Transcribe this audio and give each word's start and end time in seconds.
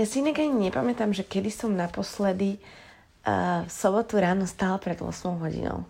Ja 0.00 0.08
si 0.08 0.24
inak 0.24 0.40
ani 0.40 0.72
nepamätám, 0.72 1.12
že 1.12 1.28
kedy 1.28 1.52
som 1.52 1.76
naposledy 1.76 2.56
uh, 2.56 3.68
v 3.68 3.70
sobotu 3.70 4.16
ráno 4.16 4.48
stála 4.48 4.80
pred 4.80 4.96
8 4.96 5.12
hodinou. 5.36 5.84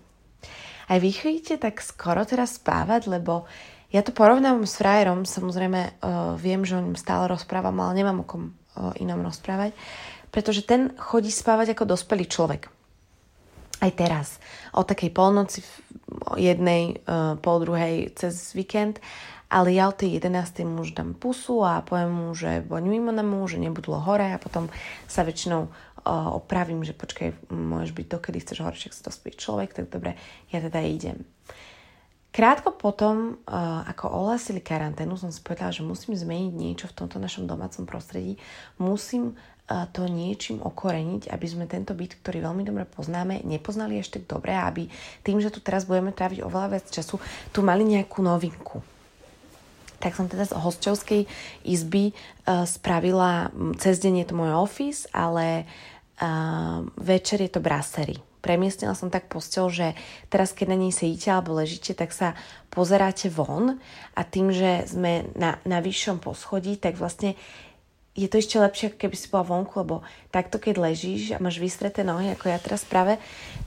Aj 0.91 0.99
vy 0.99 1.15
chodíte 1.15 1.55
tak 1.63 1.79
skoro 1.79 2.27
teraz 2.27 2.59
spávať, 2.59 3.07
lebo 3.07 3.47
ja 3.95 4.03
to 4.03 4.11
porovnávam 4.11 4.67
s 4.67 4.83
frajerom, 4.83 5.23
samozrejme 5.23 6.03
uh, 6.03 6.35
viem, 6.35 6.67
že 6.67 6.75
o 6.75 6.83
ňom 6.83 6.99
stále 6.99 7.31
rozprávam, 7.31 7.79
ale 7.79 8.03
nemám 8.03 8.23
o 8.23 8.27
kom 8.27 8.51
uh, 8.51 8.91
inom 8.99 9.23
rozprávať, 9.23 9.79
pretože 10.35 10.67
ten 10.67 10.91
chodí 10.99 11.31
spávať 11.31 11.79
ako 11.79 11.95
dospelý 11.95 12.27
človek. 12.27 12.67
Aj 13.79 13.95
teraz, 13.95 14.43
o 14.75 14.83
takej 14.83 15.15
polnoci, 15.15 15.63
o 16.27 16.35
jednej, 16.35 16.99
uh, 17.07 17.39
pol 17.39 17.63
druhej 17.63 18.11
cez 18.19 18.59
víkend 18.59 18.99
ale 19.51 19.75
ja 19.75 19.91
o 19.91 19.95
tej 19.95 20.23
11. 20.23 20.63
mu 20.63 20.87
už 20.87 20.95
dám 20.95 21.19
pusu 21.19 21.67
a 21.67 21.83
poviem 21.83 22.15
mu, 22.15 22.31
že 22.33 22.63
boň 22.63 22.85
mimo 22.87 23.11
na 23.11 23.27
mu, 23.27 23.43
že 23.51 23.59
nebudlo 23.59 23.99
hore 23.99 24.31
a 24.31 24.39
potom 24.39 24.71
sa 25.11 25.27
väčšinou 25.27 25.67
opravím, 26.39 26.81
že 26.87 26.97
počkaj, 26.97 27.51
môžeš 27.53 27.93
byť 27.93 28.07
dokedy 28.09 28.39
chceš 28.41 28.63
hore, 28.65 28.73
však 28.79 28.95
sa 28.95 29.03
to 29.05 29.13
spí 29.13 29.37
človek, 29.37 29.77
tak 29.77 29.93
dobre, 29.93 30.17
ja 30.49 30.63
teda 30.63 30.81
idem. 30.81 31.27
Krátko 32.31 32.79
potom, 32.79 33.43
ako 33.91 34.07
ohlásili 34.07 34.63
karanténu, 34.63 35.19
som 35.19 35.35
si 35.35 35.43
povedala, 35.43 35.75
že 35.75 35.83
musím 35.83 36.15
zmeniť 36.15 36.53
niečo 36.55 36.87
v 36.87 36.97
tomto 37.03 37.19
našom 37.19 37.51
domácom 37.51 37.91
prostredí. 37.91 38.39
Musím 38.79 39.35
to 39.67 40.07
niečím 40.07 40.63
okoreniť, 40.63 41.27
aby 41.27 41.47
sme 41.51 41.67
tento 41.67 41.91
byt, 41.91 42.23
ktorý 42.23 42.47
veľmi 42.47 42.63
dobre 42.63 42.87
poznáme, 42.87 43.43
nepoznali 43.43 43.99
ešte 43.99 44.23
dobre, 44.23 44.55
aby 44.55 44.87
tým, 45.27 45.43
že 45.43 45.51
tu 45.51 45.59
teraz 45.59 45.91
budeme 45.91 46.15
tráviť 46.15 46.47
oveľa 46.47 46.79
viac 46.79 46.87
času, 46.87 47.19
tu 47.51 47.67
mali 47.67 47.83
nejakú 47.83 48.23
novinku 48.23 48.79
tak 50.01 50.17
som 50.17 50.27
teda 50.27 50.49
z 50.49 50.57
hostovskej 50.57 51.23
izby 51.63 52.11
uh, 52.11 52.65
spravila, 52.65 53.53
cez 53.77 54.01
deň 54.01 54.25
je 54.25 54.27
to 54.27 54.35
môj 54.35 54.51
office, 54.57 55.05
ale 55.13 55.69
uh, 56.19 56.83
večer 56.97 57.45
je 57.45 57.53
to 57.53 57.61
brasserie. 57.61 58.19
Premiestnila 58.41 58.97
som 58.97 59.13
tak 59.13 59.29
postel, 59.29 59.69
že 59.69 59.87
teraz 60.33 60.57
keď 60.57 60.73
na 60.73 60.81
nej 60.81 60.97
sedíte 60.97 61.29
alebo 61.29 61.53
ležíte, 61.53 61.93
tak 61.93 62.09
sa 62.17 62.33
pozeráte 62.73 63.29
von 63.29 63.77
a 64.17 64.21
tým, 64.25 64.49
že 64.49 64.89
sme 64.89 65.29
na, 65.37 65.61
na 65.69 65.85
vyššom 65.85 66.25
poschodí, 66.25 66.81
tak 66.81 66.97
vlastne 66.97 67.37
je 68.17 68.27
to 68.27 68.41
ešte 68.41 68.57
lepšie, 68.57 68.85
ako 68.91 68.99
keby 69.07 69.17
si 69.17 69.29
bola 69.29 69.45
vonku, 69.45 69.73
lebo 69.85 70.01
takto 70.33 70.57
keď 70.57 70.89
ležíš 70.89 71.37
a 71.37 71.43
máš 71.43 71.61
vystreté 71.61 72.01
nohy, 72.01 72.33
ako 72.33 72.49
ja 72.49 72.59
teraz 72.59 72.83
práve, 72.83 73.21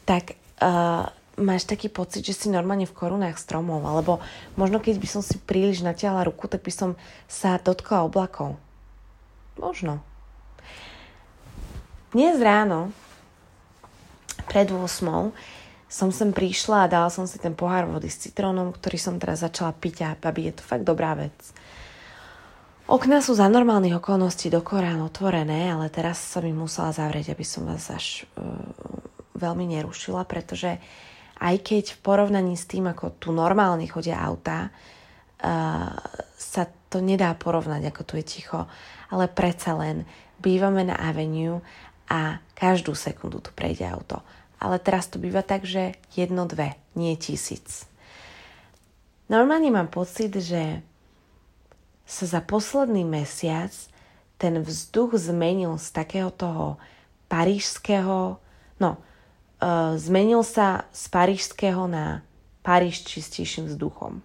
tak 0.10 0.36
uh, 0.60 1.08
máš 1.38 1.66
taký 1.66 1.90
pocit, 1.90 2.22
že 2.22 2.34
si 2.34 2.48
normálne 2.50 2.86
v 2.86 2.94
korunách 2.94 3.42
stromov, 3.42 3.82
alebo 3.86 4.22
možno 4.54 4.78
keď 4.78 5.02
by 5.02 5.08
som 5.10 5.22
si 5.26 5.42
príliš 5.42 5.82
natiahla 5.82 6.30
ruku, 6.30 6.46
tak 6.46 6.62
by 6.62 6.70
som 6.74 6.90
sa 7.26 7.58
dotkla 7.58 8.06
oblakov. 8.06 8.58
Možno. 9.58 10.02
Dnes 12.14 12.38
ráno, 12.38 12.94
pred 14.46 14.70
8 14.70 15.34
som 15.90 16.10
sem 16.10 16.34
prišla 16.34 16.86
a 16.86 16.92
dala 16.92 17.10
som 17.14 17.30
si 17.30 17.38
ten 17.38 17.54
pohár 17.54 17.86
vody 17.86 18.10
s 18.10 18.22
citrónom, 18.22 18.74
ktorý 18.74 18.98
som 18.98 19.22
teraz 19.22 19.46
začala 19.46 19.74
piť 19.74 19.96
a 20.06 20.10
babi, 20.18 20.50
je 20.50 20.58
to 20.58 20.64
fakt 20.66 20.86
dobrá 20.86 21.14
vec. 21.14 21.38
Okná 22.90 23.24
sú 23.24 23.38
za 23.38 23.48
normálnych 23.48 23.96
okolností 24.02 24.52
do 24.52 24.60
Korán 24.60 25.00
otvorené, 25.06 25.72
ale 25.72 25.88
teraz 25.88 26.20
som 26.20 26.44
ich 26.44 26.54
musela 26.54 26.92
zavrieť, 26.92 27.32
aby 27.32 27.46
som 27.46 27.64
vás 27.64 27.88
až 27.94 28.28
uh, 28.36 28.44
veľmi 29.38 29.70
nerušila, 29.70 30.28
pretože 30.28 30.76
uh, 30.76 30.82
aj 31.44 31.56
keď 31.60 31.84
v 31.92 32.00
porovnaní 32.00 32.56
s 32.56 32.64
tým, 32.64 32.88
ako 32.88 33.20
tu 33.20 33.36
normálne 33.36 33.84
chodia 33.92 34.24
autá, 34.24 34.72
uh, 34.72 35.92
sa 36.40 36.64
to 36.88 37.04
nedá 37.04 37.36
porovnať, 37.36 37.92
ako 37.92 38.02
tu 38.08 38.14
je 38.16 38.26
ticho, 38.26 38.64
ale 39.12 39.28
predsa 39.28 39.76
len 39.76 40.08
bývame 40.40 40.88
na 40.88 40.96
Avenue 40.96 41.60
a 42.08 42.40
každú 42.56 42.96
sekundu 42.96 43.44
tu 43.44 43.52
prejde 43.52 43.84
auto. 43.84 44.24
Ale 44.64 44.80
teraz 44.80 45.12
to 45.12 45.20
býva 45.20 45.44
tak, 45.44 45.68
že 45.68 46.00
jedno, 46.16 46.48
dve, 46.48 46.80
nie 46.96 47.20
tisíc. 47.20 47.84
Normálne 49.28 49.68
mám 49.68 49.92
pocit, 49.92 50.32
že 50.40 50.80
sa 52.08 52.26
za 52.28 52.40
posledný 52.40 53.04
mesiac 53.04 53.72
ten 54.40 54.60
vzduch 54.60 55.16
zmenil 55.16 55.80
z 55.80 55.88
takého 55.92 56.32
toho 56.32 56.80
parížského, 57.32 58.38
no, 58.80 58.90
zmenil 59.96 60.44
sa 60.44 60.90
z 60.92 61.08
parížského 61.08 61.88
na 61.88 62.26
Paríž 62.64 63.04
čistejším 63.04 63.68
vzduchom. 63.68 64.24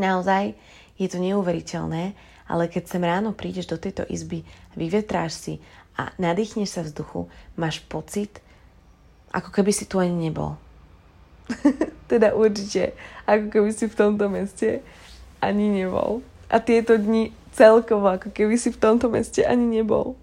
Naozaj 0.00 0.56
je 0.96 1.06
to 1.12 1.20
neuveriteľné, 1.20 2.16
ale 2.48 2.64
keď 2.72 2.84
sem 2.88 3.02
ráno 3.04 3.36
prídeš 3.36 3.68
do 3.68 3.76
tejto 3.76 4.04
izby, 4.08 4.42
vyvetráš 4.72 5.32
si 5.36 5.54
a 5.94 6.10
nadýchneš 6.16 6.68
sa 6.72 6.82
vzduchu, 6.82 7.28
máš 7.54 7.84
pocit, 7.86 8.40
ako 9.30 9.52
keby 9.52 9.70
si 9.70 9.84
tu 9.86 10.00
ani 10.00 10.16
nebol. 10.16 10.56
teda 12.10 12.32
určite, 12.32 12.96
ako 13.28 13.52
keby 13.52 13.70
si 13.70 13.84
v 13.86 13.96
tomto 13.96 14.26
meste 14.32 14.80
ani 15.44 15.68
nebol. 15.68 16.24
A 16.48 16.60
tieto 16.60 16.96
dni 16.96 17.32
celkovo, 17.52 18.08
ako 18.08 18.32
keby 18.32 18.56
si 18.56 18.72
v 18.72 18.80
tomto 18.80 19.12
meste 19.12 19.44
ani 19.44 19.80
nebol 19.80 20.16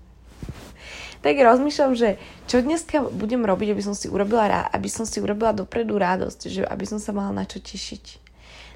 tak 1.21 1.37
rozmýšľam, 1.37 1.93
že 1.93 2.17
čo 2.49 2.65
dneska 2.65 3.05
budem 3.13 3.45
robiť, 3.45 3.77
aby 3.77 3.83
som 3.85 3.93
si 3.93 4.09
urobila, 4.09 4.69
aby 4.73 4.89
som 4.89 5.05
si 5.05 5.21
urobila 5.21 5.53
dopredu 5.53 5.97
radosť, 5.97 6.39
že 6.49 6.61
aby 6.65 6.85
som 6.89 6.97
sa 6.97 7.13
mala 7.13 7.29
na 7.29 7.45
čo 7.45 7.61
tešiť. 7.61 8.21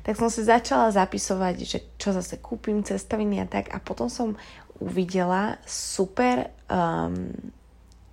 Tak 0.06 0.22
som 0.22 0.30
si 0.30 0.46
začala 0.46 0.94
zapisovať, 0.94 1.56
že 1.66 1.78
čo 1.98 2.14
zase 2.14 2.38
kúpim, 2.38 2.86
cestaviny 2.86 3.42
a 3.42 3.50
tak 3.50 3.74
a 3.74 3.82
potom 3.82 4.06
som 4.06 4.38
uvidela 4.78 5.58
super 5.66 6.54
um, 6.70 7.34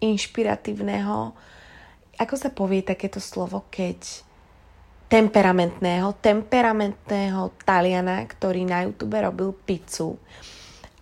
inšpiratívneho, 0.00 1.36
ako 2.16 2.34
sa 2.40 2.48
povie 2.48 2.80
takéto 2.80 3.20
slovo, 3.20 3.68
keď 3.68 4.24
temperamentného, 5.12 6.16
temperamentného 6.24 7.52
Taliana, 7.68 8.24
ktorý 8.24 8.64
na 8.64 8.88
YouTube 8.88 9.20
robil 9.20 9.52
pizzu 9.52 10.16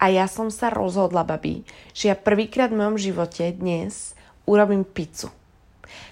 a 0.00 0.08
ja 0.08 0.24
som 0.24 0.48
sa 0.48 0.72
rozhodla, 0.72 1.28
babi, 1.28 1.60
že 1.92 2.08
ja 2.08 2.16
prvýkrát 2.16 2.72
v 2.72 2.80
mojom 2.80 2.96
živote 2.96 3.52
dnes 3.52 4.16
urobím 4.48 4.82
pizzu. 4.82 5.28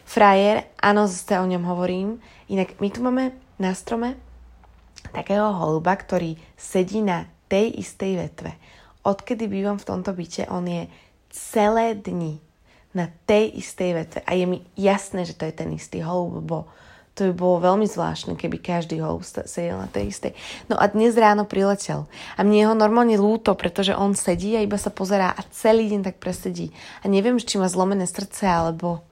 Frajer, 0.04 0.68
áno, 0.76 1.08
zase 1.08 1.40
o 1.40 1.48
ňom 1.48 1.64
hovorím. 1.64 2.20
Inak 2.52 2.76
my 2.84 2.88
tu 2.92 3.00
máme 3.00 3.32
na 3.56 3.72
strome 3.72 4.20
takého 5.16 5.48
holuba, 5.56 5.96
ktorý 5.96 6.36
sedí 6.52 7.00
na 7.00 7.24
tej 7.48 7.80
istej 7.80 8.28
vetve. 8.28 8.52
Odkedy 9.08 9.48
bývam 9.48 9.80
v 9.80 9.88
tomto 9.88 10.12
byte, 10.12 10.52
on 10.52 10.68
je 10.68 10.84
celé 11.32 11.96
dni 11.96 12.44
na 12.92 13.08
tej 13.24 13.56
istej 13.56 13.90
vetve. 13.96 14.20
A 14.28 14.36
je 14.36 14.44
mi 14.44 14.58
jasné, 14.76 15.24
že 15.24 15.32
to 15.32 15.48
je 15.48 15.54
ten 15.56 15.72
istý 15.72 16.04
holub, 16.04 16.44
bo 16.44 16.68
to 17.18 17.26
by 17.30 17.34
bolo 17.34 17.56
veľmi 17.58 17.90
zvláštne, 17.90 18.38
keby 18.38 18.62
každý 18.62 19.02
holub 19.02 19.26
sedel 19.26 19.74
na 19.74 19.90
tej 19.90 20.14
istej. 20.14 20.32
No 20.70 20.78
a 20.78 20.86
dnes 20.86 21.18
ráno 21.18 21.42
priletel. 21.42 22.06
A 22.38 22.46
mne 22.46 22.58
je 22.62 22.68
ho 22.70 22.76
normálne 22.78 23.18
lúto, 23.18 23.58
pretože 23.58 23.90
on 23.90 24.14
sedí 24.14 24.54
a 24.54 24.62
iba 24.62 24.78
sa 24.78 24.94
pozerá 24.94 25.34
a 25.34 25.42
celý 25.50 25.90
deň 25.90 26.06
tak 26.06 26.22
presedí. 26.22 26.70
A 27.02 27.10
neviem, 27.10 27.34
či 27.42 27.58
má 27.58 27.66
zlomené 27.66 28.06
srdce, 28.06 28.46
alebo... 28.46 29.02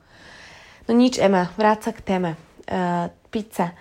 No 0.86 0.94
nič, 0.94 1.18
Ema, 1.18 1.50
vráť 1.58 1.90
sa 1.90 1.92
k 1.92 2.06
téme. 2.06 2.30
Uh, 2.70 3.10
pizza 3.34 3.74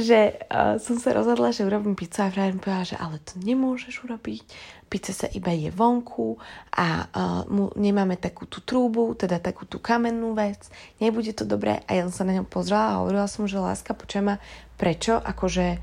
že 0.00 0.38
uh, 0.48 0.78
som 0.80 0.96
sa 0.96 1.14
rozhodla, 1.14 1.54
že 1.54 1.66
urobím 1.66 1.98
pizzu 1.98 2.24
a 2.24 2.32
frajer 2.32 2.54
mi 2.54 2.62
povedal, 2.62 2.94
že 2.94 2.96
ale 2.96 3.22
to 3.22 3.38
nemôžeš 3.38 4.06
urobiť, 4.06 4.42
pizza 4.88 5.12
sa 5.12 5.26
iba 5.30 5.52
je 5.52 5.68
vonku 5.68 6.40
a 6.74 6.86
uh, 7.04 7.42
mu, 7.46 7.70
nemáme 7.76 8.16
takú 8.16 8.48
tú 8.48 8.64
trúbu, 8.64 9.14
teda 9.14 9.38
takú 9.38 9.68
tú 9.68 9.78
kamennú 9.78 10.32
vec, 10.32 10.70
nebude 10.98 11.30
to 11.36 11.44
dobré 11.44 11.84
a 11.86 11.90
ja 11.94 12.04
sa 12.08 12.24
na 12.24 12.34
ňom 12.34 12.48
pozrela 12.48 12.96
a 12.96 12.98
hovorila 13.04 13.28
som, 13.30 13.44
že 13.44 13.60
láska, 13.60 13.92
počujem 13.94 14.34
ma, 14.34 14.36
prečo, 14.80 15.18
akože 15.20 15.78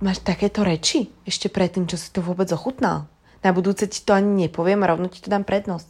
máš 0.00 0.18
takéto 0.24 0.64
reči 0.64 1.12
ešte 1.24 1.52
predtým, 1.52 1.88
čo 1.88 2.00
si 2.00 2.08
to 2.10 2.24
vôbec 2.24 2.48
ochutnal. 2.52 3.08
Na 3.40 3.56
budúce 3.56 3.88
ti 3.88 4.04
to 4.04 4.12
ani 4.12 4.48
nepoviem 4.48 4.84
rovno 4.84 5.08
ti 5.08 5.24
to 5.24 5.32
dám 5.32 5.48
prednosť. 5.48 5.88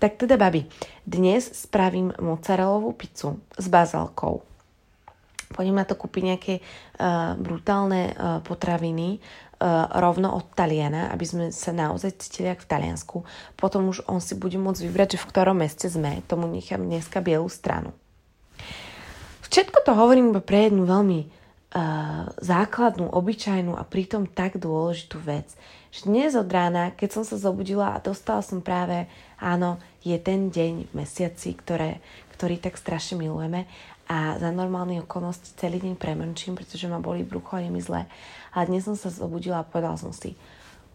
Tak 0.00 0.16
teda, 0.16 0.40
babi, 0.40 0.64
dnes 1.04 1.44
spravím 1.52 2.12
mozzarellovú 2.16 2.96
pizzu 2.96 3.36
s 3.52 3.68
bazalkou 3.68 4.55
Pôjdem 5.52 5.78
na 5.78 5.86
to 5.86 5.94
kúpiť 5.94 6.22
nejaké 6.26 6.54
uh, 6.58 7.38
brutálne 7.38 8.10
uh, 8.10 8.42
potraviny 8.42 9.18
uh, 9.18 9.86
rovno 10.02 10.34
od 10.34 10.50
Taliana, 10.58 11.08
aby 11.14 11.24
sme 11.24 11.44
sa 11.54 11.70
naozaj 11.70 12.18
cítili 12.18 12.50
ako 12.50 12.66
v 12.66 12.70
Taliansku. 12.70 13.16
Potom 13.54 13.86
už 13.86 14.02
on 14.10 14.18
si 14.18 14.34
bude 14.34 14.58
môcť 14.58 14.82
vybrať, 14.90 15.08
že 15.14 15.22
v 15.22 15.28
ktorom 15.30 15.62
meste 15.62 15.86
sme. 15.86 16.24
Tomu 16.26 16.50
nechám 16.50 16.82
dneska 16.82 17.22
bielú 17.22 17.46
stranu. 17.46 17.94
Všetko 19.46 19.86
to 19.86 19.94
hovorím 19.94 20.34
iba 20.34 20.42
pre 20.42 20.66
jednu 20.66 20.82
veľmi 20.84 21.20
uh, 21.22 22.34
základnú, 22.42 23.06
obyčajnú 23.06 23.78
a 23.78 23.86
pritom 23.86 24.26
tak 24.26 24.58
dôležitú 24.58 25.22
vec. 25.22 25.46
Že 25.94 26.10
dnes 26.10 26.30
od 26.34 26.50
rána, 26.50 26.92
keď 26.92 27.22
som 27.22 27.24
sa 27.24 27.38
zobudila 27.38 27.94
a 27.94 28.02
dostala 28.02 28.42
som 28.42 28.60
práve, 28.60 29.06
áno, 29.38 29.78
je 30.02 30.18
ten 30.18 30.50
deň 30.50 30.90
v 30.90 30.92
mesiaci, 30.92 31.54
ktoré, 31.56 32.02
ktorý 32.36 32.60
tak 32.60 32.76
strašne 32.76 33.16
milujeme 33.16 33.64
a 34.06 34.38
za 34.38 34.50
normálne 34.54 35.02
okolnosti 35.02 35.54
celý 35.58 35.82
deň 35.82 35.98
premrčím, 35.98 36.54
pretože 36.54 36.86
ma 36.86 37.02
boli 37.02 37.26
brucho 37.26 37.58
a 37.58 37.62
je 37.62 37.70
mi 37.70 37.82
zle. 37.82 38.06
A 38.54 38.58
dnes 38.62 38.86
som 38.86 38.94
sa 38.94 39.10
zobudila 39.10 39.62
a 39.62 39.68
povedala 39.68 39.98
som 39.98 40.14
si, 40.14 40.38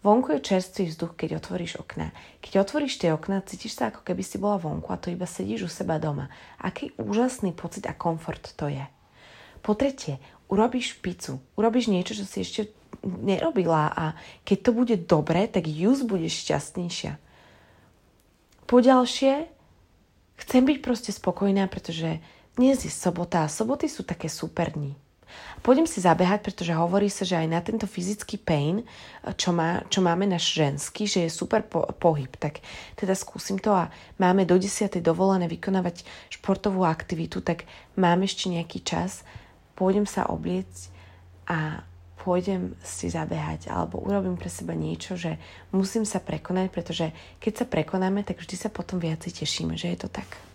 Vonku 0.02 0.34
je 0.34 0.42
čerstvý 0.42 0.90
vzduch, 0.90 1.14
keď 1.14 1.38
otvoríš 1.38 1.78
okna. 1.78 2.10
Keď 2.42 2.66
otvoríš 2.66 2.98
tie 2.98 3.14
okna, 3.14 3.38
cítiš 3.46 3.78
sa 3.78 3.94
ako 3.94 4.02
keby 4.02 4.26
si 4.26 4.34
bola 4.34 4.58
vonku 4.58 4.90
a 4.90 4.98
to 4.98 5.14
iba 5.14 5.30
sedíš 5.30 5.62
u 5.62 5.70
seba 5.70 6.02
doma. 6.02 6.26
Aký 6.58 6.90
úžasný 6.98 7.54
pocit 7.54 7.86
a 7.86 7.94
komfort 7.94 8.42
to 8.58 8.66
je. 8.66 8.82
Po 9.62 9.78
tretie, 9.78 10.18
urobíš 10.50 10.98
pizzu. 10.98 11.38
Urobíš 11.54 11.86
niečo, 11.86 12.18
čo 12.18 12.26
si 12.26 12.42
ešte 12.42 12.74
nerobila 13.06 13.94
a 13.94 14.18
keď 14.42 14.58
to 14.58 14.70
bude 14.74 14.96
dobre, 15.06 15.46
tak 15.46 15.70
just 15.70 16.02
budeš 16.10 16.50
šťastnejšia. 16.50 17.14
Po 18.66 18.82
ďalšie, 18.82 19.46
chcem 20.42 20.62
byť 20.66 20.78
proste 20.82 21.14
spokojná, 21.14 21.70
pretože 21.70 22.18
dnes 22.56 22.84
je 22.84 22.92
sobota 22.92 23.44
a 23.44 23.52
soboty 23.52 23.88
sú 23.88 24.04
také 24.04 24.28
super 24.28 24.72
dní. 24.72 24.92
Pôjdem 25.64 25.88
si 25.88 26.02
zabehať, 26.04 26.44
pretože 26.44 26.76
hovorí 26.76 27.08
sa, 27.08 27.24
že 27.24 27.38
aj 27.38 27.48
na 27.48 27.62
tento 27.64 27.88
fyzický 27.88 28.36
pain, 28.36 28.84
čo, 29.40 29.54
má, 29.54 29.80
čo 29.88 30.04
máme 30.04 30.28
náš 30.28 30.52
ženský, 30.52 31.08
že 31.08 31.24
je 31.24 31.30
super 31.32 31.64
po, 31.64 31.88
pohyb. 31.96 32.28
Tak 32.36 32.60
teda 32.98 33.16
skúsim 33.16 33.56
to 33.56 33.72
a 33.72 33.88
máme 34.20 34.44
do 34.44 34.58
10. 34.58 34.92
dovolené 35.00 35.48
vykonávať 35.48 36.04
športovú 36.28 36.84
aktivitu, 36.84 37.40
tak 37.40 37.64
mám 37.96 38.26
ešte 38.26 38.52
nejaký 38.52 38.84
čas. 38.84 39.24
Pôjdem 39.72 40.04
sa 40.04 40.28
obliecť 40.28 40.92
a 41.48 41.80
pôjdem 42.20 42.76
si 42.84 43.08
zabehať 43.08 43.72
alebo 43.72 43.98
urobím 43.98 44.36
pre 44.36 44.52
seba 44.52 44.76
niečo, 44.76 45.16
že 45.16 45.40
musím 45.72 46.04
sa 46.04 46.20
prekonať, 46.20 46.66
pretože 46.68 47.06
keď 47.40 47.64
sa 47.64 47.66
prekonáme, 47.66 48.22
tak 48.22 48.38
vždy 48.38 48.56
sa 48.60 48.68
potom 48.68 49.00
viac 49.00 49.24
tešíme, 49.24 49.74
že 49.74 49.96
je 49.96 49.98
to 50.06 50.10
tak. 50.12 50.51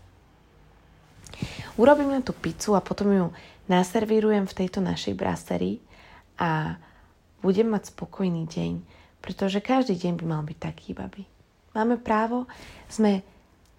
Urobím 1.77 2.13
na 2.13 2.21
tú 2.21 2.33
pizzu 2.33 2.73
a 2.73 2.81
potom 2.81 3.09
ju 3.13 3.25
naservírujem 3.67 4.47
v 4.47 4.57
tejto 4.63 4.79
našej 4.79 5.13
braserii 5.13 5.77
a 6.39 6.79
budem 7.43 7.69
mať 7.69 7.93
spokojný 7.93 8.47
deň, 8.47 8.81
pretože 9.21 9.61
každý 9.61 9.97
deň 9.97 10.13
by 10.17 10.25
mal 10.25 10.41
byť 10.41 10.57
taký, 10.57 10.95
babi. 10.97 11.27
Máme 11.77 12.01
právo, 12.01 12.49
sme 12.89 13.21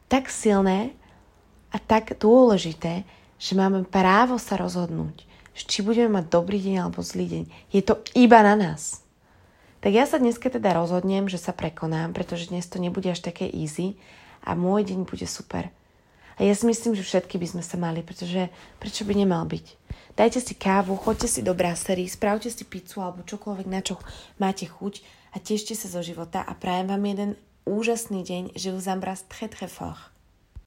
tak 0.06 0.30
silné 0.30 0.94
a 1.74 1.76
tak 1.82 2.16
dôležité, 2.16 3.02
že 3.38 3.52
máme 3.58 3.86
právo 3.86 4.38
sa 4.38 4.58
rozhodnúť, 4.58 5.26
či 5.54 5.82
budeme 5.82 6.22
mať 6.22 6.30
dobrý 6.30 6.58
deň 6.62 6.74
alebo 6.78 7.02
zlý 7.02 7.26
deň. 7.26 7.44
Je 7.74 7.82
to 7.82 7.98
iba 8.14 8.38
na 8.46 8.54
nás. 8.54 9.02
Tak 9.78 9.94
ja 9.94 10.06
sa 10.10 10.18
dneska 10.18 10.50
teda 10.50 10.74
rozhodnem, 10.74 11.30
že 11.30 11.38
sa 11.38 11.54
prekonám, 11.54 12.10
pretože 12.10 12.50
dnes 12.50 12.66
to 12.66 12.82
nebude 12.82 13.06
až 13.06 13.22
také 13.22 13.46
easy 13.46 13.94
a 14.42 14.58
môj 14.58 14.90
deň 14.90 15.06
bude 15.06 15.26
super. 15.26 15.70
A 16.38 16.46
ja 16.46 16.54
si 16.54 16.64
myslím, 16.70 16.94
že 16.94 17.02
všetky 17.02 17.34
by 17.34 17.46
sme 17.50 17.62
sa 17.66 17.74
mali, 17.74 18.06
pretože 18.06 18.46
prečo 18.78 19.02
by 19.02 19.14
nemal 19.18 19.42
byť? 19.42 19.66
Dajte 20.14 20.38
si 20.38 20.54
kávu, 20.54 20.98
choďte 20.98 21.26
si 21.30 21.40
do 21.42 21.54
brasery, 21.54 22.06
spravte 22.06 22.50
si 22.50 22.62
pizzu 22.66 23.02
alebo 23.02 23.26
čokoľvek, 23.26 23.66
na 23.66 23.82
čo 23.82 23.98
máte 24.38 24.66
chuť 24.66 25.02
a 25.34 25.42
tešte 25.42 25.74
sa 25.74 25.86
zo 25.90 26.02
života 26.02 26.42
a 26.42 26.54
prajem 26.58 26.90
vám 26.90 27.02
jeden 27.06 27.30
úžasný 27.66 28.26
deň. 28.26 28.42
Je 28.58 28.70
vous 28.70 28.86
embrasse 28.90 29.26
très 29.30 29.46
très 29.46 29.70
fort. 29.70 30.17